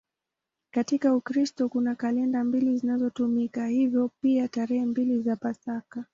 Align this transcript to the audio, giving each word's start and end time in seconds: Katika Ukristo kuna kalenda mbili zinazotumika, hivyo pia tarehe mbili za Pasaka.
Katika 0.73 1.15
Ukristo 1.15 1.69
kuna 1.69 1.95
kalenda 1.95 2.43
mbili 2.43 2.77
zinazotumika, 2.77 3.67
hivyo 3.67 4.09
pia 4.21 4.47
tarehe 4.47 4.85
mbili 4.85 5.21
za 5.21 5.35
Pasaka. 5.35 6.05